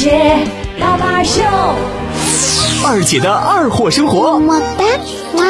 [0.00, 0.46] 姐
[1.24, 1.42] 秀，
[2.86, 4.38] 二姐的二货生活。
[4.38, 4.84] 么哒
[5.34, 5.44] 哇。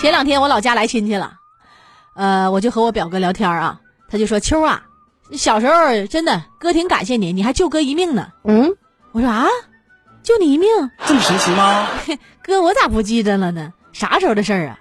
[0.00, 1.32] 前两天我老家来亲戚了，
[2.16, 3.78] 呃，我就和我表哥聊天啊，
[4.10, 4.82] 他就说：“秋啊，
[5.30, 8.68] 小时候真的哥挺感谢你，你还救哥一命呢。”嗯，
[9.12, 9.46] 我说啊，
[10.26, 10.68] 救你一命，
[11.06, 11.88] 这么神奇吗？
[12.42, 13.72] 哥我咋不记得了呢？
[13.92, 14.78] 啥时候的事儿啊？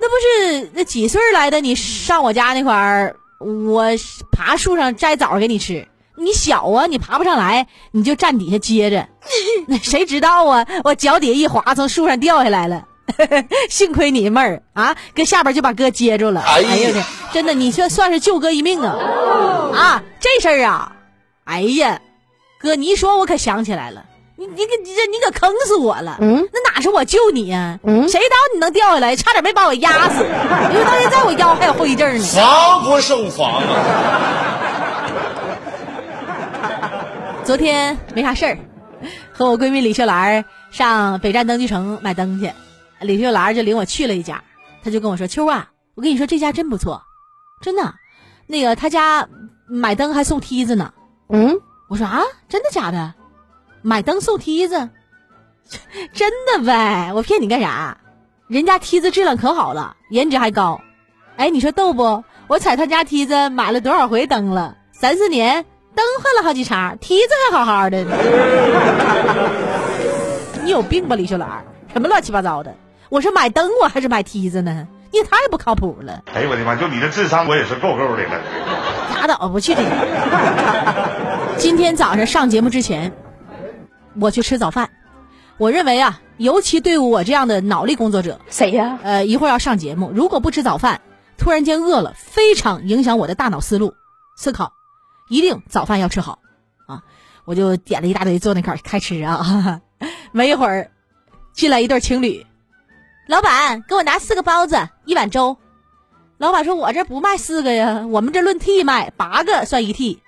[0.00, 1.60] 那不是那几岁来的？
[1.60, 3.84] 你上我家那块儿，我
[4.32, 5.86] 爬树上摘枣给你吃。
[6.16, 9.08] 你小啊，你爬不上来，你就站底下接着。
[9.68, 10.66] 那 谁知道啊？
[10.82, 12.88] 我脚底下一滑，从树上掉下来了。
[13.70, 16.40] 幸亏你妹儿啊，搁下边就把哥接住了。
[16.40, 18.98] 哎呀真的，你算算是救哥一命啊！
[19.72, 20.96] 啊，这事儿啊，
[21.44, 22.00] 哎呀，
[22.62, 24.04] 哥，你一说，我可想起来了。
[24.36, 26.16] 你你可你这你可坑死我了！
[26.20, 29.14] 嗯，那哪是我救你呀、嗯谁道你能掉下来？
[29.14, 32.24] 差点没把我压死，因为到现在我腰还有后遗症呢。
[32.24, 33.64] 防不胜防啊！
[37.44, 38.58] 昨天没啥事儿，
[39.32, 42.50] 和我闺蜜李秀兰上北站灯具城买灯去，
[43.00, 44.42] 李秀兰就领我去了一家，
[44.82, 47.02] 她就跟我说：“秋啊，我跟你说这家真不错，
[47.60, 47.94] 真的，
[48.46, 49.28] 那个他家
[49.68, 50.92] 买灯还送梯子呢。”
[51.30, 51.60] 嗯，
[51.92, 53.12] 我说啊，真的假的？
[53.82, 54.88] 买灯送梯子，
[56.14, 57.12] 真的呗？
[57.14, 57.98] 我骗你干啥？
[58.48, 60.80] 人家梯子质量可好了，颜值还高。
[61.36, 62.24] 哎，你说逗不？
[62.46, 64.78] 我踩他家梯子买了多少回灯了？
[64.90, 68.16] 三四年，灯换了好几茬，梯子还好好的呢。
[70.64, 71.62] 你有病吧，李秀兰？
[71.92, 72.74] 什么乱七八糟的？
[73.10, 74.88] 我是买灯，我还是买梯子呢？
[75.10, 76.22] 你也太不靠谱了！
[76.32, 76.74] 哎呦我的妈！
[76.74, 78.40] 就你这智商，我也是够够的了。
[79.14, 79.90] 拉倒，不去这个。
[81.58, 83.12] 今天早上上节目之前，
[84.20, 84.88] 我去吃早饭。
[85.58, 88.98] 我认为啊，尤其对我这样的脑力工作者，谁呀？
[89.02, 91.00] 呃，一会儿要上节目，如果不吃早饭，
[91.36, 93.94] 突然间饿了，非常影响我的大脑思路
[94.36, 94.72] 思考，
[95.28, 96.38] 一定早饭要吃好
[96.86, 97.02] 啊！
[97.44, 99.80] 我就点了一大堆，坐那块儿开吃啊。
[100.32, 100.90] 没一会儿，
[101.52, 102.44] 进来一对情侣，
[103.28, 105.56] 老板给我拿四个包子，一碗粥。
[106.38, 110.18] 老板说：“我这不卖四个呀，我们这论屉卖，八个算一屉。”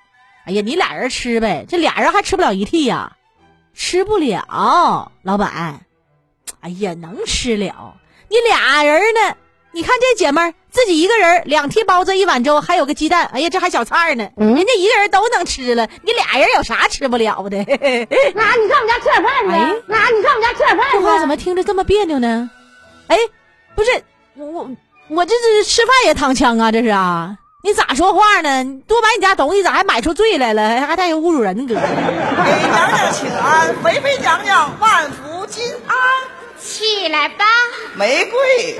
[0.46, 3.16] 哎呀，你俩人吃呗，这俩人还吃不了一屉呀，
[3.74, 5.80] 吃不了，老板。
[6.60, 7.94] 哎呀，能吃了，
[8.28, 9.36] 你俩人呢？
[9.72, 13.26] 你看这姐们儿自己一个人，两屉包子，一碗粥，还有个鸡蛋。
[13.32, 17.56] 哎呀，这还小菜呢，嗯人家一个人都能吃了，你俩人有啥吃不了的？
[17.56, 19.82] 那你上我们家吃点饭哎去。
[19.88, 20.98] 那你上我们家吃点饭去。
[20.98, 22.48] 这话怎么听着这么别扭呢？
[23.08, 23.18] 哎，
[23.74, 23.90] 不是
[24.34, 24.70] 我我
[25.08, 27.36] 我这是吃饭也躺枪啊，这是啊？
[27.64, 28.62] 你咋说话呢？
[28.62, 30.68] 你多买你家东西，咋还买出罪来了？
[30.68, 31.74] 还还带有侮辱人格？
[31.74, 35.96] 给娘娘请安，肥肥娘娘万福金安，
[36.60, 37.46] 起来吧。
[37.96, 38.78] 玫瑰。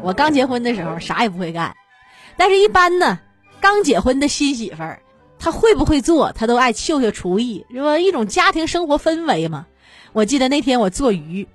[0.00, 1.76] 我刚结婚的时候啥也不会干，
[2.38, 3.18] 但是一般呢，
[3.60, 4.98] 刚结婚的新媳妇儿，
[5.38, 7.98] 她会不会做，她都爱秀秀厨艺，是吧？
[7.98, 9.66] 一种家庭生活氛围嘛。
[10.14, 11.46] 我记得那天我做鱼，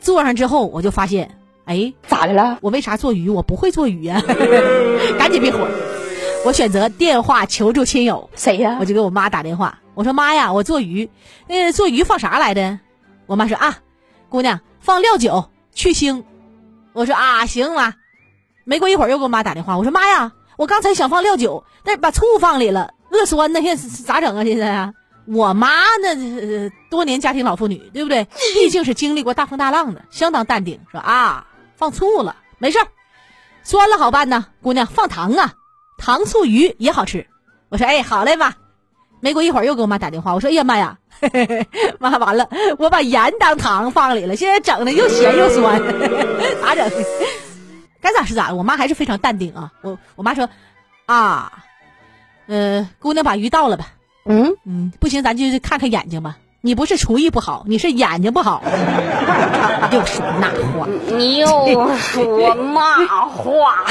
[0.00, 1.30] 做上之后我就发现，
[1.72, 2.58] 哎，咋的了？
[2.60, 3.30] 我为啥做鱼？
[3.30, 4.22] 我不会做鱼呀、
[5.18, 5.66] 赶紧别火！
[6.44, 8.84] 我选择电话求助亲友，谁呀我？
[8.84, 11.08] 就给我妈打电话，我说妈呀，我做鱼，
[11.48, 12.78] 呃，做鱼放啥来的？
[13.26, 13.78] 我妈说啊，
[14.28, 16.22] 姑娘放料酒去腥。
[16.92, 17.94] 我说啊，行妈。
[18.64, 24.44] 没过一会儿又给我妈打电话，我说妈呀，我刚才想放料酒，但是把醋放里了，恶酸呢，现在咋整啊？
[24.44, 24.92] 现在啊，
[25.26, 25.68] 我妈
[26.02, 28.24] 那、呃多年家庭老妇女，对不对？
[28.54, 31.46] 毕竟是经历过大风大浪的，相当淡定，说啊，
[31.82, 32.86] 放醋了，没事儿，
[33.64, 35.52] 酸了好办呐，姑娘放糖啊，
[35.98, 37.26] 糖醋鱼也好吃。
[37.70, 38.54] 我说哎，好嘞妈。
[39.18, 40.96] 没过一会儿又给我妈打电话，我说哎呀妈呀，
[41.98, 42.48] 妈完了，
[42.78, 45.80] 我把盐当糖放里了，现在整的又咸又酸，
[46.62, 46.88] 咋整？
[48.00, 49.72] 该咋是咋，我妈还是非常淡定啊。
[49.82, 50.48] 我我妈说
[51.06, 51.64] 啊，
[52.46, 53.88] 呃，姑娘把鱼倒了吧，
[54.26, 56.36] 嗯，嗯，不行，咱就看看眼睛吧。
[56.64, 58.62] 你不是厨艺不好，你是眼睛不好。
[59.90, 60.86] 又说那话，
[61.16, 63.84] 你又说那话？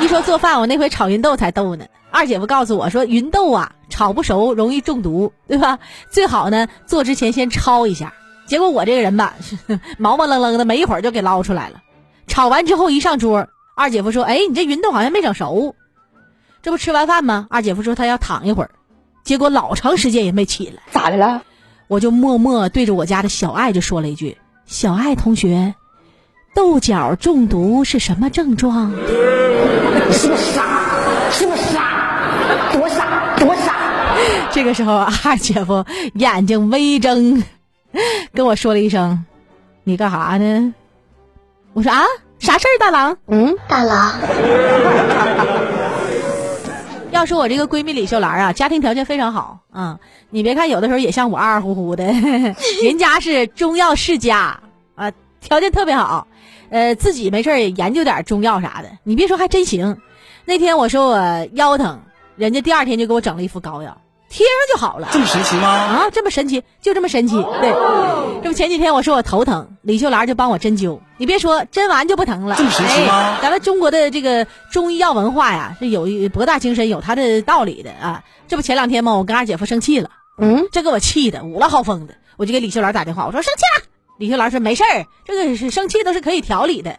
[0.00, 1.84] 一说做饭，我那回炒芸豆才逗呢。
[2.10, 5.78] 二姐夫告诉我说，芸豆啊，炒不熟容易中毒，对吧？
[6.08, 8.14] 最好呢，做之前先焯一下。
[8.46, 9.34] 结果我这个人吧，
[9.98, 11.82] 毛毛愣愣的，没一会儿就给捞出来了。
[12.26, 15.76] 炒完之后一上桌，二姐夫说：“哎，你这芸豆好像没整熟。”
[16.62, 17.46] 这不吃完饭吗？
[17.50, 18.70] 二姐夫说他要躺一会儿，
[19.24, 20.82] 结果老长时间也没起来。
[20.90, 21.42] 咋的了？
[21.88, 24.36] 我就默默对着我家的小爱就说了一句
[24.66, 25.74] ：“小爱同学，
[26.54, 28.90] 豆角中毒是什么症状？”
[30.10, 30.64] 是不是傻？
[31.30, 32.72] 是不是傻？
[32.72, 33.74] 多傻多傻！
[34.50, 35.84] 这个时候，二姐夫
[36.14, 37.42] 眼睛微睁，
[38.34, 39.24] 跟我说了一声
[39.84, 40.74] ：“你干啥呢？”
[41.72, 42.02] 我说：“啊，
[42.38, 44.12] 啥事儿，大郎？”嗯，大郎，
[47.12, 50.00] 要说我这个闺蜜李秀兰啊，家庭条件非常好啊、
[50.30, 52.02] 你别看有的时候也像我二二乎乎的，
[52.82, 54.58] 人家是中药世家
[54.94, 55.12] 啊，
[55.42, 56.26] 条件特别好，
[56.70, 58.90] 呃，自己没事也研究点中药啥的。
[59.04, 59.94] 你别说，还真行。
[60.46, 62.00] 那天我说我腰疼，
[62.36, 63.94] 人家第二天就给我整了一副膏药，
[64.28, 65.08] 贴上就好了。
[65.12, 65.68] 这么神奇吗？
[65.68, 67.34] 啊，这么神奇，就这么神奇。
[67.60, 67.70] 对，
[68.42, 70.98] 这不前几天我说我头疼，李秀兰就帮我针灸。
[71.16, 72.56] 你别说，针完就不疼了。
[72.56, 78.22] 这么神奇吗哎咱们中国的这个中医药文化呀，是有一博大精深，有它的道理的啊。
[78.48, 83.88] 这不前两天嘛，我跟二姐夫生气了，嗯，这给我气的五了好风的，我就给李秀兰打电话，我说生气了。
[84.18, 86.96] 李秀兰说没事儿，这个是生气都是可以调理的。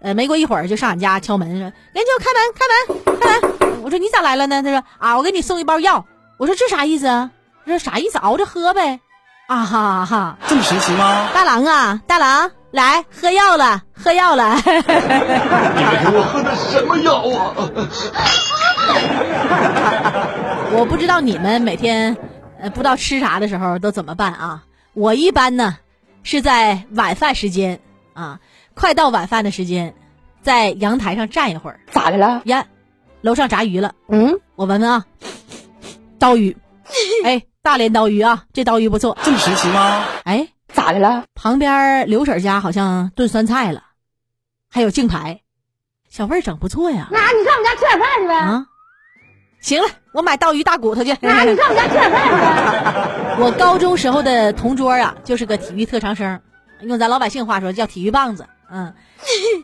[0.00, 6.04] 呃，没过一会儿就上俺家敲门说：“连舅开门，开门，开门。”我说：“你咋来了呢？”他说：“啊，我给你送一包药。”
[6.40, 7.30] 我说：“这啥意思啊？”
[7.66, 8.16] 他说：“啥意思？
[8.18, 8.98] 熬着喝呗。”
[9.46, 10.38] 啊哈哈！
[10.46, 11.28] 这么神奇吗？
[11.34, 14.54] 大郎啊，大郎，来喝药了，喝药了。
[14.64, 14.78] 你给
[16.16, 17.52] 我喝的什么药啊？
[20.72, 22.16] 我不知道你们每天
[22.58, 24.62] 呃不知道吃啥的时候都怎么办啊？
[24.94, 25.76] 我一般呢
[26.22, 27.80] 是在晚饭时间
[28.14, 28.40] 啊，
[28.74, 29.94] 快到晚饭的时间，
[30.42, 31.80] 在阳台上站一会儿。
[31.90, 32.40] 咋的了？
[32.44, 32.64] 呀，
[33.20, 35.04] 楼上炸鱼了，嗯，我闻闻啊，
[36.20, 36.56] 刀鱼，
[37.24, 39.16] 哎，大连刀鱼啊，这刀鱼不错。
[39.24, 40.04] 这么神奇吗？
[40.24, 41.24] 哎，咋的了？
[41.34, 43.82] 旁边刘婶家好像炖酸菜了，
[44.70, 45.40] 还有净排，
[46.10, 47.08] 小味儿整不错呀。
[47.10, 48.34] 那你上我们家吃点饭去呗。
[48.34, 48.66] 啊，
[49.62, 51.16] 行了，我买刀鱼大骨头去。
[51.22, 53.36] 那你上我们家吃点饭去呗。
[53.40, 56.38] 我高中时候的同桌啊，就是个体育特长生，
[56.82, 58.46] 用咱老百姓话说叫体育棒子。
[58.70, 58.94] 嗯，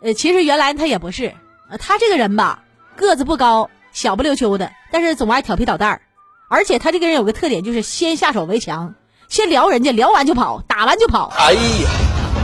[0.01, 1.35] 呃，其实原来他也不是，
[1.71, 2.65] 呃，他这个人吧，
[2.97, 6.01] 个子不高，小不溜秋的，但是总爱调皮捣蛋儿，
[6.49, 8.95] 而且他这个人有个特点，就是先下手为强，
[9.29, 11.61] 先撩人家，撩完就跑，打完就跑，哎呀，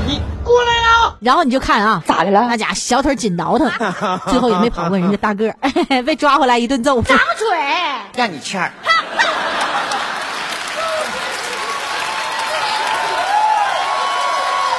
[0.07, 1.15] 你过来呀！
[1.21, 2.57] 然后你就看啊，咋的了那？
[2.57, 3.71] 家伙小腿紧倒腾，
[4.29, 5.57] 最后也没跑过人家大个儿，
[6.03, 7.01] 被抓回来一顿揍。
[7.03, 7.47] 张嘴。
[8.17, 8.73] 让你欠儿。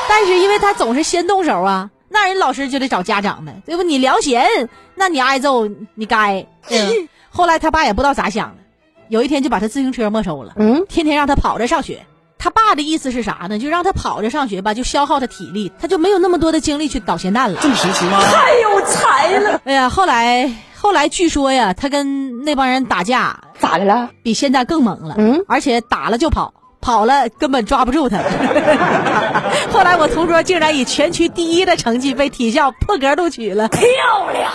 [0.10, 3.84] 但是因为他总是先动手啊，那人老师就得找家长呗，对不？
[3.84, 4.46] 你撩闲，
[4.96, 5.66] 那你挨揍，
[5.96, 6.46] 你该。
[6.70, 8.63] 嗯后来他爸也不知道咋想的，
[9.10, 12.06] 有一天就把他自行车没收了，嗯，天天让他跑着上学。
[12.38, 13.58] 他爸的意思是啥呢？
[13.58, 17.60] 就让他跑着上学吧，就消耗他体力，他就没有那么多的精力去捣咸蛋了。
[17.62, 18.20] 这么神奇吗？
[18.22, 19.62] 太有才了！
[19.66, 24.10] 哎呀，后来后来据说呀，他跟那帮人打架，咋的了？
[24.24, 28.18] 比现在更猛了，嗯而且打了就跑，跑了根本抓不住他。
[29.72, 33.82] 后来我同桌竟然以全区第一的成绩被体校破格录取了，漂
[34.34, 34.52] 亮！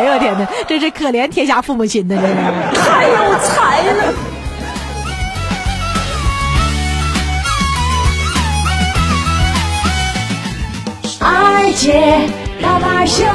[0.00, 2.34] 哎呦我天哪，真是可怜天下父母心呐，这是。
[2.80, 4.14] 太有才了！
[11.20, 12.26] 二姐，
[12.62, 13.26] 大把秀，